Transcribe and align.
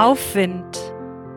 Aufwind. 0.00 0.80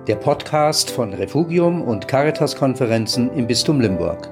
Der 0.08 0.16
Podcast 0.16 0.90
von 0.90 1.14
Refugium 1.14 1.82
und 1.82 2.08
Caritas-Konferenzen 2.08 3.30
im 3.34 3.46
Bistum 3.46 3.82
Limburg. 3.82 4.30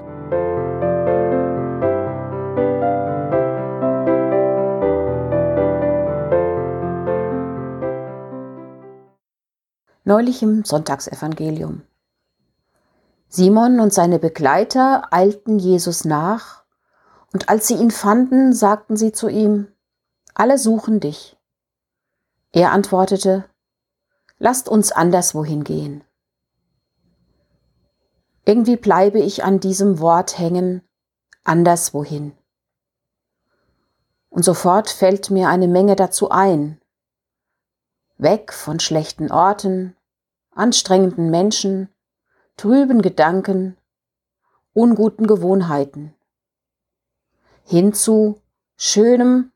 Neulich 10.04 10.42
im 10.42 10.64
Sonntagsevangelium. 10.64 11.82
Simon 13.28 13.80
und 13.80 13.92
seine 13.92 14.18
Begleiter 14.18 15.08
eilten 15.10 15.58
Jesus 15.58 16.06
nach, 16.06 16.64
und 17.34 17.50
als 17.50 17.68
sie 17.68 17.74
ihn 17.74 17.90
fanden, 17.90 18.54
sagten 18.54 18.96
sie 18.96 19.12
zu 19.12 19.28
ihm, 19.28 19.68
alle 20.32 20.56
suchen 20.56 21.00
dich. 21.00 21.36
Er 22.52 22.72
antwortete, 22.72 23.44
lasst 24.38 24.68
uns 24.68 24.92
anderswohin 24.92 25.64
gehen. 25.64 26.04
Irgendwie 28.44 28.76
bleibe 28.76 29.20
ich 29.20 29.44
an 29.44 29.60
diesem 29.60 30.00
Wort 30.00 30.38
hängen, 30.38 30.82
anderswohin. 31.44 32.36
Und 34.30 34.44
sofort 34.44 34.90
fällt 34.90 35.30
mir 35.30 35.48
eine 35.48 35.68
Menge 35.68 35.94
dazu 35.94 36.30
ein. 36.30 36.80
Weg 38.16 38.52
von 38.52 38.80
schlechten 38.80 39.30
Orten, 39.30 39.96
anstrengenden 40.50 41.30
Menschen, 41.30 41.88
trüben 42.56 43.02
Gedanken, 43.02 43.76
unguten 44.72 45.26
Gewohnheiten. 45.26 46.14
Hin 47.64 47.94
zu 47.94 48.40
schönem, 48.76 49.52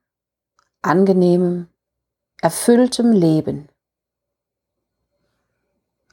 angenehmem, 0.83 1.69
erfülltem 2.41 3.13
Leben. 3.13 3.69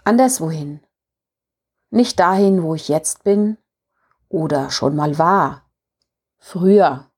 Anderswohin. 0.06 0.82
Nicht 1.90 2.20
dahin, 2.20 2.62
wo 2.62 2.76
ich 2.76 2.90
jetzt 2.90 3.24
bin 3.24 3.58
oder 4.28 4.70
schon 4.70 4.96
mal 4.96 5.18
war. 5.18 5.64
Früher. 6.40 7.10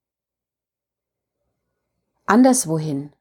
Anderswohin. 2.27 3.11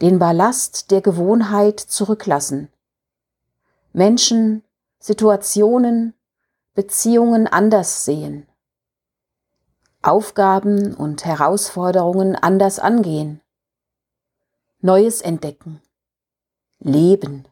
Den 0.00 0.18
Ballast 0.18 0.90
der 0.90 1.02
Gewohnheit 1.02 1.78
zurücklassen. 1.78 2.68
Menschen, 3.92 4.64
Situationen, 4.98 6.12
Beziehungen 6.74 7.46
anders 7.46 8.04
sehen. 8.04 8.48
Aufgaben 10.02 10.94
und 10.94 11.24
Herausforderungen 11.24 12.34
anders 12.34 12.80
angehen. 12.80 13.40
Neues 14.80 15.20
entdecken. 15.20 15.80
Leben. 16.80 17.46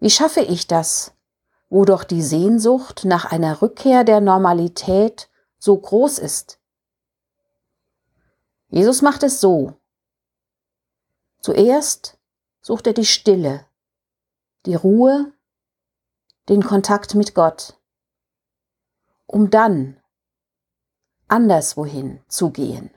Wie 0.00 0.10
schaffe 0.10 0.40
ich 0.40 0.66
das, 0.66 1.12
wo 1.68 1.84
doch 1.84 2.04
die 2.04 2.22
Sehnsucht 2.22 3.04
nach 3.04 3.26
einer 3.26 3.60
Rückkehr 3.60 4.02
der 4.02 4.22
Normalität 4.22 5.28
so 5.58 5.76
groß 5.76 6.18
ist? 6.18 6.58
Jesus 8.70 9.02
macht 9.02 9.22
es 9.22 9.40
so. 9.40 9.74
Zuerst 11.40 12.18
sucht 12.62 12.86
er 12.86 12.94
die 12.94 13.04
Stille, 13.04 13.66
die 14.64 14.74
Ruhe, 14.74 15.32
den 16.48 16.64
Kontakt 16.64 17.14
mit 17.14 17.34
Gott, 17.34 17.78
um 19.26 19.50
dann 19.50 20.00
anderswohin 21.28 22.20
zu 22.26 22.50
gehen. 22.50 22.90